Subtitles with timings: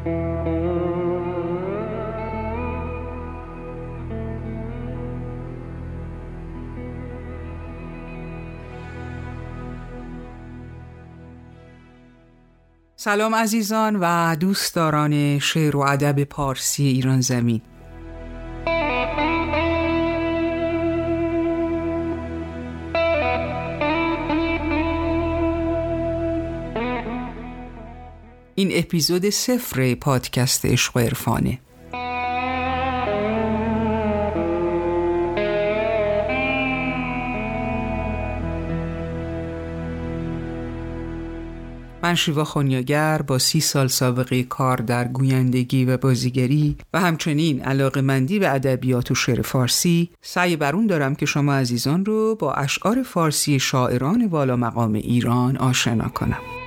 [0.00, 0.14] سلام
[13.34, 17.62] عزیزان و دوستداران شعر و ادب پارسی ایران زمین.
[28.60, 31.58] این اپیزود سفر پادکست عشق و عرفانه.
[42.02, 48.00] من شیوا خونیاگر با سی سال سابقه کار در گویندگی و بازیگری و همچنین علاقه
[48.00, 52.52] مندی به ادبیات و شعر فارسی سعی بر اون دارم که شما عزیزان رو با
[52.52, 56.59] اشعار فارسی شاعران والا مقام ایران آشنا کنم.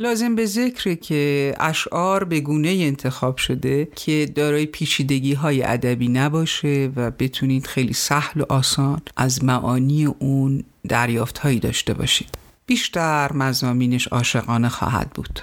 [0.00, 6.90] لازم به ذکره که اشعار به گونه انتخاب شده که دارای پیچیدگی های ادبی نباشه
[6.96, 12.28] و بتونید خیلی سهل و آسان از معانی اون دریافت هایی داشته باشید.
[12.66, 15.40] بیشتر مزامینش عاشقانه خواهد بود.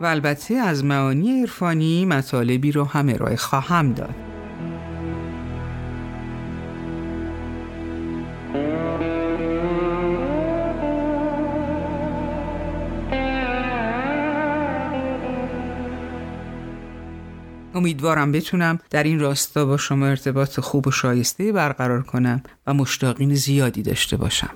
[0.00, 4.14] و البته از معانی عرفانی مطالبی رو هم ارائه خواهم داد.
[17.74, 23.34] امیدوارم بتونم در این راستا با شما ارتباط خوب و شایسته برقرار کنم و مشتاقین
[23.34, 24.50] زیادی داشته باشم.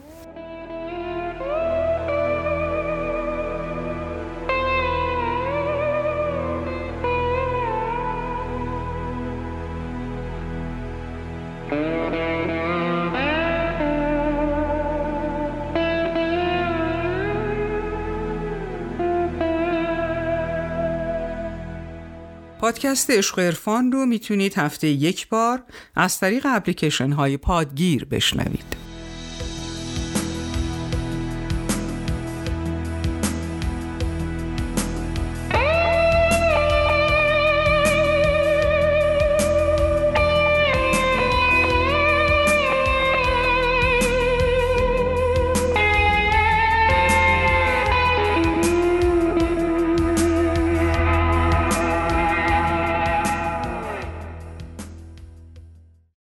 [22.61, 25.63] پادکست عشق عرفان رو می‌تونید هفته یک بار
[25.95, 28.80] از طریق اپلیکیشن های پادگیر بشنوید.